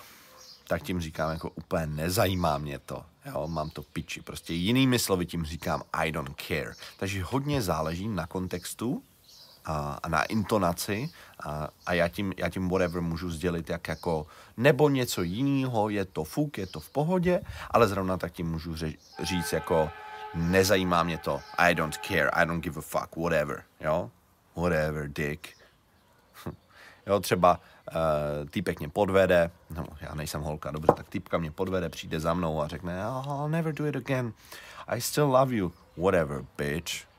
tak 0.67 0.83
tím 0.83 1.01
říkám 1.01 1.31
jako 1.31 1.49
úplně 1.49 1.85
nezajímá 1.85 2.57
mě 2.57 2.79
to. 2.79 3.05
Jo, 3.25 3.47
mám 3.47 3.69
to 3.69 3.83
piči. 3.83 4.21
Prostě 4.21 4.53
jinými 4.53 4.99
slovy 4.99 5.25
tím 5.25 5.45
říkám 5.45 5.83
I 5.93 6.11
don't 6.11 6.41
care. 6.47 6.73
Takže 6.97 7.23
hodně 7.23 7.61
záleží 7.61 8.07
na 8.07 8.27
kontextu 8.27 9.03
a, 9.65 9.99
a 10.03 10.09
na 10.09 10.23
intonaci 10.23 11.09
a, 11.43 11.67
a 11.85 11.93
já, 11.93 12.07
tím, 12.07 12.33
já 12.37 12.49
tím 12.49 12.69
whatever 12.69 13.01
můžu 13.01 13.29
sdělit 13.29 13.69
jak 13.69 13.87
jako 13.87 14.27
nebo 14.57 14.89
něco 14.89 15.21
jiného, 15.21 15.89
je 15.89 16.05
to 16.05 16.23
fuk, 16.23 16.57
je 16.57 16.67
to 16.67 16.79
v 16.79 16.89
pohodě, 16.89 17.41
ale 17.71 17.87
zrovna 17.87 18.17
tak 18.17 18.31
tím 18.31 18.51
můžu 18.51 18.75
ře, 18.75 18.93
říct 19.23 19.53
jako 19.53 19.89
nezajímá 20.35 21.03
mě 21.03 21.17
to, 21.17 21.41
I 21.57 21.75
don't 21.75 21.97
care, 21.97 22.29
I 22.29 22.45
don't 22.45 22.63
give 22.63 22.79
a 22.79 22.81
fuck, 22.81 23.15
whatever, 23.15 23.63
jo, 23.79 24.11
whatever, 24.55 25.07
dick. 25.07 25.47
jo, 27.07 27.19
třeba 27.19 27.59
uh, 27.91 28.49
týpek 28.49 28.79
mě 28.79 28.89
podvede, 28.89 29.51
no, 29.69 29.85
já 30.01 30.15
nejsem 30.15 30.41
holka, 30.41 30.71
dobře, 30.71 30.93
tak 30.97 31.09
týpka 31.09 31.37
mě 31.37 31.51
podvede, 31.51 31.89
přijde 31.89 32.19
za 32.19 32.33
mnou 32.33 32.61
a 32.61 32.67
řekne, 32.67 33.07
oh, 33.07 33.25
I'll 33.25 33.49
never 33.49 33.73
do 33.73 33.85
it 33.85 33.95
again, 33.95 34.33
I 34.87 35.01
still 35.01 35.27
love 35.27 35.55
you, 35.55 35.71
whatever, 35.97 36.45
bitch. 36.57 37.11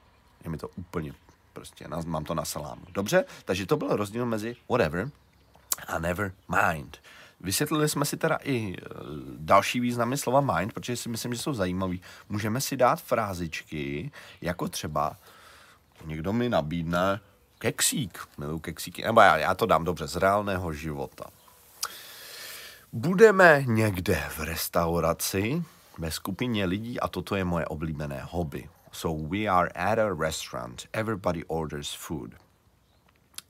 Je 0.45 0.51
mi 0.51 0.59
to 0.59 0.69
úplně, 0.69 1.13
prostě, 1.53 1.89
mám 2.05 2.25
to 2.25 2.35
na 2.35 2.45
salámu. 2.45 2.83
Dobře, 2.93 3.25
takže 3.45 3.67
to 3.67 3.77
byl 3.77 3.97
rozdíl 3.97 4.27
mezi 4.27 4.57
whatever 4.69 5.11
a 5.87 5.99
never 5.99 6.33
mind. 6.49 6.99
Vysvětlili 7.41 7.89
jsme 7.89 8.05
si 8.05 8.17
teda 8.17 8.39
i 8.43 8.75
e, 8.75 8.77
další 9.37 9.81
významy 9.81 10.19
slova 10.19 10.41
mind, 10.41 10.73
protože 10.73 10.97
si 10.97 11.09
myslím, 11.09 11.35
že 11.35 11.41
jsou 11.41 11.55
zajímavý. 11.55 12.01
Můžeme 12.29 12.61
si 12.61 12.77
dát 12.77 13.03
frázičky, 13.03 14.11
jako 14.41 14.69
třeba 14.69 15.17
někdo 16.05 16.33
mi 16.33 16.49
nabídne 16.49 17.21
keksík, 17.59 18.29
miluji 18.39 18.59
keksíky, 18.61 19.03
nebo 19.03 19.21
já, 19.21 19.37
já 19.37 19.55
to 19.55 19.67
dám 19.67 19.85
dobře, 19.85 20.07
z 20.07 20.17
reálného 20.17 20.73
života. 20.73 21.25
Budeme 22.93 23.65
někde 23.67 24.25
v 24.37 24.41
restauraci 24.41 25.63
ve 25.99 26.11
skupině 26.11 26.65
lidí 26.65 27.01
a 27.01 27.09
toto 27.09 27.37
je 27.37 27.45
moje 27.45 27.67
oblíbené 27.67 28.23
hobby. 28.31 28.69
So 28.93 29.11
we 29.11 29.47
are 29.47 29.71
at 29.75 29.99
a 29.99 30.13
restaurant, 30.13 30.87
everybody 30.95 31.43
orders 31.49 31.93
food 31.93 32.35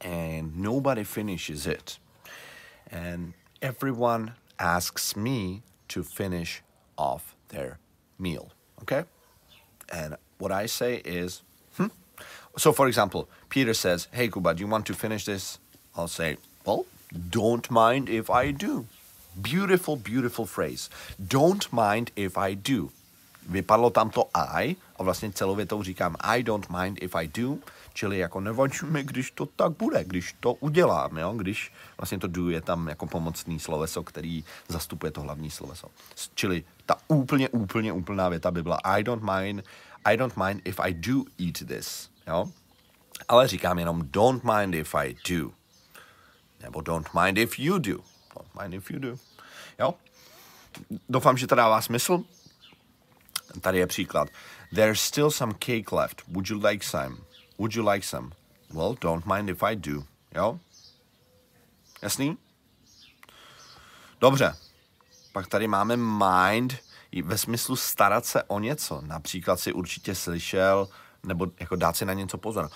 and 0.02 0.56
nobody 0.56 1.04
finishes 1.04 1.66
it. 1.66 1.98
And 2.90 3.34
everyone 3.60 4.34
asks 4.58 5.16
me 5.16 5.62
to 5.88 6.02
finish 6.02 6.62
off 6.98 7.34
their 7.48 7.78
meal. 8.18 8.52
Okay? 8.82 9.04
And 9.92 10.16
what 10.38 10.52
I 10.52 10.66
say 10.66 10.96
is, 11.04 11.42
hmm? 11.76 11.86
So, 12.56 12.72
for 12.72 12.88
example, 12.88 13.28
Peter 13.48 13.74
says, 13.74 14.08
Hey, 14.12 14.28
Kuba, 14.28 14.54
do 14.54 14.60
you 14.60 14.68
want 14.68 14.86
to 14.86 14.94
finish 14.94 15.24
this? 15.24 15.58
I'll 15.96 16.08
say, 16.08 16.36
Well, 16.64 16.86
don't 17.30 17.70
mind 17.70 18.08
if 18.08 18.30
I 18.30 18.50
do. 18.50 18.86
Beautiful, 19.40 19.96
beautiful 19.96 20.44
phrase. 20.44 20.90
Don't 21.26 21.72
mind 21.72 22.10
if 22.16 22.36
I 22.36 22.54
do. 22.54 22.90
Vypadlo 23.48 23.90
tam 23.90 24.10
to 24.10 24.30
I 24.34 24.76
a 24.96 25.02
vlastně 25.02 25.32
celou 25.32 25.54
větou 25.54 25.82
říkám 25.82 26.16
I 26.20 26.42
don't 26.42 26.68
mind 26.70 27.02
if 27.02 27.14
I 27.14 27.28
do, 27.28 27.56
čili 27.94 28.18
jako 28.18 28.40
nevadí 28.40 28.78
mi, 28.82 29.02
když 29.02 29.30
to 29.30 29.46
tak 29.46 29.72
bude, 29.72 30.04
když 30.04 30.34
to 30.40 30.54
udělám, 30.54 31.16
jo? 31.16 31.32
když 31.36 31.72
vlastně 31.98 32.18
to 32.18 32.26
do 32.26 32.50
je 32.50 32.60
tam 32.60 32.88
jako 32.88 33.06
pomocný 33.06 33.60
sloveso, 33.60 34.02
který 34.02 34.44
zastupuje 34.68 35.12
to 35.12 35.20
hlavní 35.20 35.50
sloveso. 35.50 35.88
Čili 36.34 36.64
ta 36.86 36.96
úplně, 37.08 37.48
úplně, 37.48 37.92
úplná 37.92 38.28
věta 38.28 38.50
by 38.50 38.62
byla 38.62 38.76
I 38.76 39.02
don't 39.02 39.22
mind, 39.22 39.64
I 40.04 40.16
don't 40.16 40.36
mind 40.36 40.62
if 40.64 40.80
I 40.80 40.94
do 40.94 41.24
eat 41.38 41.58
this, 41.68 42.10
jo? 42.26 42.48
Ale 43.28 43.48
říkám 43.48 43.78
jenom 43.78 44.02
don't 44.10 44.44
mind 44.44 44.74
if 44.74 44.94
I 44.94 45.16
do. 45.28 45.50
Nebo 46.62 46.80
don't 46.80 47.08
mind 47.24 47.38
if 47.38 47.58
you 47.58 47.78
do. 47.78 47.98
Don't 48.34 48.62
mind 48.62 48.74
if 48.74 48.90
you 48.90 48.98
do. 48.98 49.16
Jo? 49.78 49.94
Doufám, 51.08 51.36
že 51.36 51.46
to 51.46 51.54
dává 51.54 51.80
smysl. 51.80 52.24
Tady 53.60 53.78
je 53.78 53.86
příklad. 53.86 54.28
There's 54.74 55.00
still 55.00 55.30
some 55.30 55.54
cake 55.54 55.92
left. 55.92 56.22
Would 56.28 56.50
you 56.50 56.66
like 56.66 56.86
some? 56.86 57.16
Would 57.58 57.74
you 57.74 57.88
like 57.88 58.06
some? 58.06 58.30
Well, 58.70 58.96
don't 59.00 59.26
mind 59.26 59.48
if 59.48 59.62
I 59.62 59.76
do. 59.76 60.04
Jo? 60.34 60.58
Jasný? 62.02 62.38
Dobře. 64.20 64.56
Pak 65.32 65.46
tady 65.46 65.68
máme 65.68 65.96
mind 65.96 66.74
ve 67.24 67.38
smyslu 67.38 67.76
starat 67.76 68.26
se 68.26 68.42
o 68.42 68.58
něco. 68.58 69.00
Například 69.06 69.60
si 69.60 69.72
určitě 69.72 70.14
slyšel, 70.14 70.88
nebo 71.22 71.46
jako 71.60 71.76
dát 71.76 71.96
si 71.96 72.04
na 72.04 72.12
něco 72.12 72.38
pozor. 72.38 72.70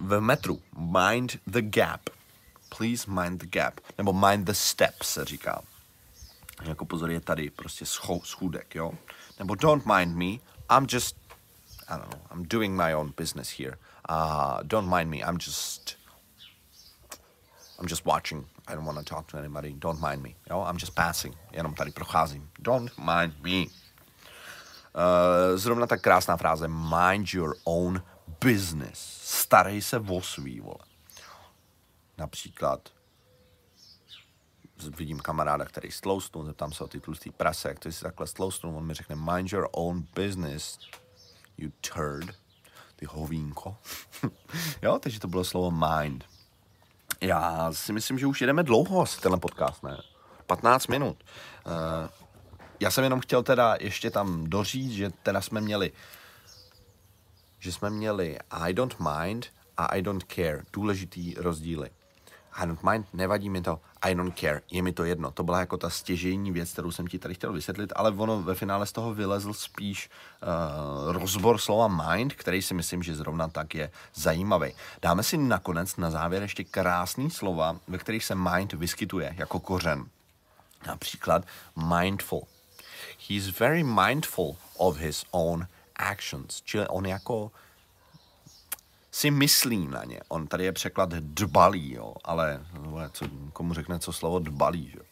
V 0.00 0.20
metru. 0.20 0.62
Mind 0.78 1.36
the 1.46 1.62
gap. 1.62 2.00
Please 2.78 3.10
mind 3.10 3.40
the 3.40 3.46
gap. 3.46 3.80
Nebo 3.98 4.12
mind 4.12 4.46
the 4.46 4.52
steps 4.52 5.08
se 5.08 5.24
říká. 5.24 5.62
Jako 6.62 6.84
pozor 6.84 7.10
je 7.10 7.20
tady 7.20 7.50
prostě 7.50 7.86
schůdek, 8.22 8.74
jo? 8.74 8.92
Nebo 9.38 9.54
don't 9.54 9.86
mind 9.86 10.16
me, 10.16 10.52
I'm 10.76 10.86
just, 10.92 11.16
I 11.88 11.98
don't 11.98 12.10
know, 12.10 12.20
I'm 12.32 12.48
doing 12.48 12.76
my 12.76 12.94
own 12.94 13.12
business 13.16 13.58
here. 13.58 13.78
Uh, 14.10 14.62
don't 14.62 14.88
mind 14.88 15.10
me. 15.10 15.18
I'm 15.18 15.38
just, 15.38 15.96
I'm 17.78 17.86
just 17.88 18.04
watching. 18.04 18.46
I 18.68 18.74
don't 18.74 18.84
want 18.84 18.98
to 18.98 19.04
talk 19.04 19.26
to 19.30 19.38
anybody. 19.38 19.74
Don't 19.78 20.00
mind 20.00 20.22
me. 20.22 20.34
Jo? 20.50 20.62
I'm 20.62 20.76
just 20.76 20.94
passing. 20.94 21.34
Jenom 21.52 21.74
tady 21.74 21.90
procházím. 21.90 22.50
Don't 22.58 22.92
mind 22.98 23.34
me. 23.42 23.66
zrovna 25.54 25.86
tak 25.86 26.00
krásná 26.00 26.36
fráze 26.36 26.68
mind 26.68 27.34
your 27.34 27.56
own 27.64 28.02
business. 28.44 28.98
Starej 29.22 29.82
se 29.82 29.98
o 29.98 30.22
svý, 30.22 30.60
vole. 30.60 30.84
Například 32.18 32.88
vidím 34.82 35.18
kamaráda, 35.18 35.64
který 35.64 35.90
stloustnul, 35.90 36.44
zeptám 36.44 36.72
se 36.72 36.84
o 36.84 36.88
ty 36.88 37.00
tlustý 37.00 37.30
prase, 37.30 37.68
jak 37.68 37.78
to 37.78 37.92
si 37.92 38.02
takhle 38.02 38.26
stloustnul, 38.26 38.76
on 38.76 38.86
mi 38.86 38.94
řekne 38.94 39.16
mind 39.16 39.52
your 39.52 39.68
own 39.72 40.06
business, 40.14 40.78
you 41.58 41.70
turd, 41.94 42.36
ty 42.96 43.06
hovínko. 43.06 43.76
jo, 44.82 44.98
takže 44.98 45.20
to 45.20 45.28
bylo 45.28 45.44
slovo 45.44 45.70
mind. 45.70 46.24
Já 47.20 47.72
si 47.72 47.92
myslím, 47.92 48.18
že 48.18 48.26
už 48.26 48.40
jedeme 48.40 48.62
dlouho 48.62 49.06
s 49.06 49.16
tenhle 49.16 49.40
podcast, 49.40 49.82
ne? 49.82 49.96
15 50.46 50.86
minut. 50.86 51.24
Uh, 51.66 51.72
já 52.80 52.90
jsem 52.90 53.04
jenom 53.04 53.20
chtěl 53.20 53.42
teda 53.42 53.76
ještě 53.80 54.10
tam 54.10 54.44
doříct, 54.44 54.92
že 54.92 55.10
teda 55.10 55.40
jsme 55.40 55.60
měli 55.60 55.92
že 57.62 57.72
jsme 57.72 57.90
měli 57.90 58.38
I 58.50 58.74
don't 58.74 58.96
mind 58.98 59.46
a 59.76 59.86
I 59.86 60.02
don't 60.02 60.24
care, 60.34 60.62
důležitý 60.72 61.34
rozdíly. 61.34 61.90
I 62.54 62.66
don't 62.66 62.82
mind, 62.82 63.06
nevadí 63.12 63.50
mi 63.50 63.62
to, 63.62 63.80
I 64.02 64.14
don't 64.14 64.38
care, 64.38 64.60
je 64.70 64.82
mi 64.82 64.92
to 64.92 65.04
jedno. 65.04 65.30
To 65.30 65.42
byla 65.42 65.60
jako 65.60 65.76
ta 65.76 65.90
stěžejní 65.90 66.52
věc, 66.52 66.72
kterou 66.72 66.90
jsem 66.90 67.06
ti 67.06 67.18
tady 67.18 67.34
chtěl 67.34 67.52
vysvětlit, 67.52 67.92
ale 67.96 68.10
ono 68.10 68.42
ve 68.42 68.54
finále 68.54 68.86
z 68.86 68.92
toho 68.92 69.14
vylezl 69.14 69.52
spíš 69.52 70.10
uh, 70.42 71.12
rozbor 71.12 71.58
slova 71.58 71.88
mind, 71.88 72.34
který 72.34 72.62
si 72.62 72.74
myslím, 72.74 73.02
že 73.02 73.14
zrovna 73.14 73.48
tak 73.48 73.74
je 73.74 73.90
zajímavý. 74.14 74.72
Dáme 75.02 75.22
si 75.22 75.36
nakonec 75.38 75.96
na 75.96 76.10
závěr 76.10 76.42
ještě 76.42 76.64
krásný 76.64 77.30
slova, 77.30 77.76
ve 77.88 77.98
kterých 77.98 78.24
se 78.24 78.34
mind 78.34 78.72
vyskytuje 78.72 79.34
jako 79.38 79.60
kořen. 79.60 80.04
Například 80.86 81.44
mindful. 81.94 82.46
He's 83.28 83.58
very 83.58 83.82
mindful 83.82 84.56
of 84.76 84.96
his 84.96 85.24
own 85.30 85.66
actions, 85.96 86.62
čili 86.64 86.88
on 86.88 87.06
jako 87.06 87.50
si 89.12 89.30
myslí 89.30 89.88
na 89.88 90.04
ně. 90.04 90.20
On 90.28 90.46
tady 90.46 90.64
je 90.64 90.72
překlad 90.72 91.10
dbalý, 91.10 91.92
jo, 91.92 92.14
ale 92.24 92.60
co, 93.12 93.26
komu 93.52 93.74
řekne 93.74 93.98
co 93.98 94.12
slovo 94.12 94.38
dbalý, 94.38 94.92
jo. 94.96 95.02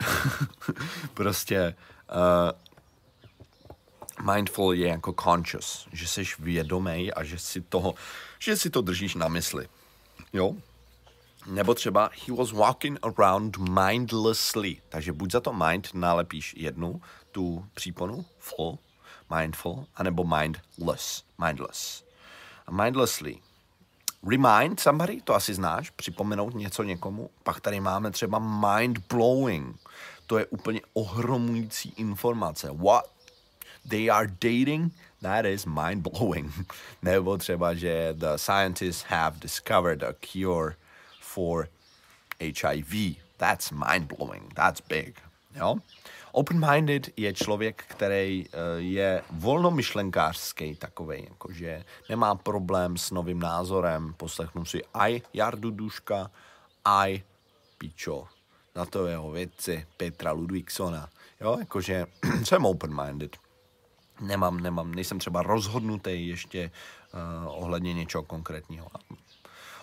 prostě 1.14 1.76
uh, 4.20 4.34
mindful 4.34 4.74
je 4.74 4.88
jako 4.88 5.14
conscious, 5.22 5.88
že 5.92 6.08
jsi 6.08 6.24
vědomý 6.38 7.12
a 7.12 7.24
že 7.24 7.38
si 7.38 7.60
toho, 7.60 7.94
že 8.38 8.56
si 8.56 8.70
to 8.70 8.80
držíš 8.80 9.14
na 9.14 9.28
mysli. 9.28 9.68
Jo? 10.32 10.52
Nebo 11.46 11.74
třeba 11.74 12.10
he 12.26 12.34
was 12.34 12.52
walking 12.52 12.98
around 13.02 13.56
mindlessly. 13.56 14.76
Takže 14.88 15.12
buď 15.12 15.32
za 15.32 15.40
to 15.40 15.52
mind 15.52 15.88
nalepíš 15.94 16.54
jednu, 16.56 17.02
tu 17.32 17.66
příponu, 17.74 18.24
full, 18.38 18.78
mindful, 19.38 19.86
anebo 19.94 20.24
mindless, 20.24 21.24
mindless 21.38 22.05
mindlessly. 22.70 23.38
Remind 24.28 24.80
somebody, 24.80 25.20
to 25.20 25.34
asi 25.34 25.54
znáš, 25.54 25.90
připomenout 25.90 26.54
něco 26.54 26.82
někomu. 26.82 27.30
Pak 27.42 27.60
tady 27.60 27.80
máme 27.80 28.10
třeba 28.10 28.38
mind 28.38 28.98
blowing. 29.08 29.76
To 30.26 30.38
je 30.38 30.46
úplně 30.46 30.80
ohromující 30.92 31.94
informace. 31.96 32.68
What? 32.72 33.04
They 33.88 34.10
are 34.10 34.26
dating? 34.26 34.92
That 35.22 35.44
is 35.44 35.66
mind 35.66 36.08
blowing. 36.08 36.52
Nebo 37.02 37.38
třeba, 37.38 37.74
že 37.74 38.14
the 38.18 38.36
scientists 38.36 39.04
have 39.08 39.36
discovered 39.38 40.02
a 40.02 40.12
cure 40.12 40.74
for 41.20 41.68
HIV. 42.40 43.16
That's 43.36 43.70
mind 43.70 44.12
blowing. 44.16 44.54
That's 44.54 44.80
big. 44.80 45.20
Jo? 45.54 45.76
Open-minded 46.36 47.08
je 47.16 47.32
člověk, 47.32 47.84
který 47.88 48.44
uh, 48.44 48.52
je 48.76 49.22
volnomyšlenkářský 49.30 50.74
takovej, 50.74 51.26
jakože 51.30 51.84
nemá 52.08 52.34
problém 52.34 52.96
s 52.96 53.10
novým 53.10 53.40
názorem, 53.40 54.14
poslechnu 54.16 54.64
si 54.64 54.84
aj 54.94 55.20
Jardu 55.32 55.70
Duška, 55.70 56.30
aj 56.84 57.22
Pičo. 57.78 58.28
Na 58.74 58.84
to 58.84 59.06
jeho 59.06 59.30
věci 59.30 59.86
Petra 59.96 60.32
Ludvíksona. 60.32 61.08
Jo, 61.40 61.56
jakože 61.58 62.06
jsem 62.44 62.64
open-minded. 62.64 63.36
Nemám, 64.20 64.60
nemám, 64.60 64.94
nejsem 64.94 65.18
třeba 65.18 65.42
rozhodnutý 65.42 66.28
ještě 66.28 66.70
uh, 67.14 67.62
ohledně 67.62 67.94
něčeho 67.94 68.22
konkrétního. 68.22 68.88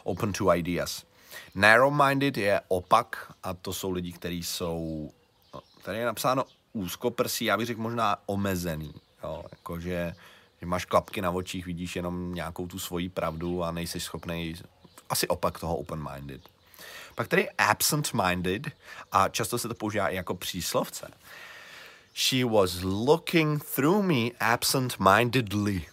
Open 0.04 0.34
to 0.34 0.54
ideas. 0.54 1.06
Narrow-minded 1.56 2.38
je 2.38 2.62
opak 2.68 3.34
a 3.44 3.54
to 3.54 3.74
jsou 3.74 3.92
lidi, 3.92 4.12
kteří 4.12 4.44
jsou 4.44 5.12
Tady 5.84 5.98
je 5.98 6.06
napsáno 6.06 6.46
úzkoprsí, 6.74 7.46
já 7.46 7.58
bych 7.58 7.68
řekl 7.68 7.82
možná 7.82 8.18
omezený. 8.26 8.94
Jo, 9.24 9.44
jakože 9.52 10.16
že 10.64 10.68
máš 10.68 10.86
klapky 10.86 11.22
na 11.22 11.32
očích, 11.32 11.66
vidíš 11.66 11.96
jenom 11.96 12.34
nějakou 12.34 12.68
tu 12.68 12.80
svoji 12.80 13.10
pravdu 13.10 13.64
a 13.64 13.72
nejsi 13.72 14.00
schopný 14.00 14.56
asi 15.10 15.28
opak 15.28 15.60
toho 15.60 15.78
open-minded. 15.78 16.42
Pak 17.16 17.28
tady 17.28 17.50
absent-minded 17.50 18.72
a 19.12 19.30
často 19.30 19.58
se 19.58 19.68
to 19.68 19.74
používá 19.74 20.10
i 20.10 20.16
jako 20.16 20.36
příslovce. 20.36 21.12
She 22.16 22.46
was 22.46 22.82
looking 22.82 23.64
through 23.76 24.06
me 24.06 24.30
absent-mindedly. 24.40 25.86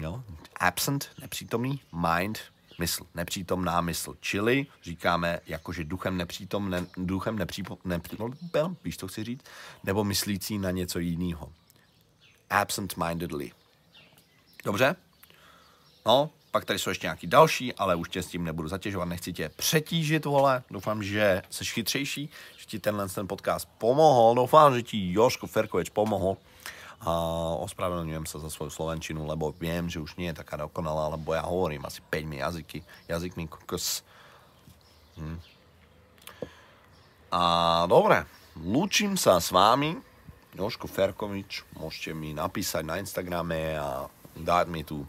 Jo? 0.00 0.22
Absent, 0.60 1.08
nepřítomný, 1.20 1.80
mind, 1.92 2.38
mysl, 2.78 3.06
nepřítomná 3.14 3.80
mysl. 3.80 4.14
Čili 4.20 4.66
říkáme 4.82 5.40
jakože 5.46 5.84
duchem 5.84 6.16
nepřítom, 6.16 6.70
ne, 6.70 6.86
duchem 6.96 7.38
nepřípo, 7.38 7.78
nepřítom, 7.84 8.32
víš, 8.84 8.96
co 8.96 9.08
chci 9.08 9.24
říct? 9.24 9.44
Nebo 9.84 10.04
myslící 10.04 10.58
na 10.58 10.70
něco 10.70 10.98
jiného. 10.98 11.52
Absent-mindedly. 12.50 13.52
Dobře? 14.64 14.96
No, 16.06 16.30
pak 16.50 16.64
tady 16.64 16.78
jsou 16.78 16.90
ještě 16.90 17.06
nějaký 17.06 17.26
další, 17.26 17.74
ale 17.74 17.94
už 17.94 18.08
tě 18.08 18.22
s 18.22 18.26
tím 18.26 18.44
nebudu 18.44 18.68
zatěžovat, 18.68 19.04
nechci 19.04 19.32
tě 19.32 19.48
přetížit, 19.48 20.24
vole. 20.24 20.62
Doufám, 20.70 21.02
že 21.02 21.42
jsi 21.50 21.64
chytřejší, 21.64 22.30
že 22.56 22.66
ti 22.66 22.78
tenhle 22.78 23.08
ten 23.08 23.28
podcast 23.28 23.68
pomohl. 23.78 24.34
Doufám, 24.34 24.74
že 24.74 24.82
ti 24.82 25.12
Joško 25.12 25.46
Ferkovič 25.46 25.90
pomohl 25.90 26.36
a 26.98 27.12
ospravedlňujem 27.62 28.26
sa 28.26 28.42
za 28.42 28.50
svoju 28.50 28.74
slovenčinu, 28.74 29.22
lebo 29.22 29.54
viem, 29.54 29.86
že 29.86 30.02
už 30.02 30.18
nie 30.18 30.34
je 30.34 30.42
taká 30.42 30.58
dokonalá, 30.58 31.14
lebo 31.14 31.30
ja 31.30 31.46
hovorím 31.46 31.86
asi 31.86 32.02
5 32.02 32.42
jazyky, 32.42 32.78
jazykmi 33.06 33.46
kokos. 33.46 34.02
Hm. 35.14 35.38
A 37.30 37.42
dobre, 37.86 38.26
lúčim 38.58 39.14
sa 39.14 39.38
s 39.38 39.54
vámi, 39.54 39.94
Joško 40.58 40.90
Ferkovič, 40.90 41.62
môžete 41.78 42.10
mi 42.18 42.34
napísať 42.34 42.82
na 42.82 42.98
Instagrame 42.98 43.78
a 43.78 44.10
dať 44.34 44.66
mi 44.66 44.82
tu 44.82 45.06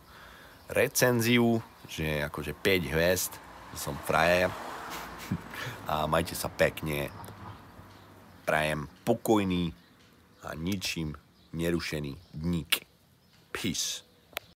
recenziu, 0.70 1.58
že 1.90 2.22
akože 2.30 2.54
5 2.54 2.94
hviezd, 2.94 3.34
som 3.74 3.98
frajer. 4.06 4.54
A 5.90 6.06
majte 6.06 6.38
sa 6.38 6.54
pekne. 6.54 7.10
Prajem 8.46 8.86
pokojný 9.06 9.74
a 10.46 10.54
ničím 10.54 11.18
nerušený 11.54 12.18
dník. 12.34 12.86
Peace. 13.52 14.09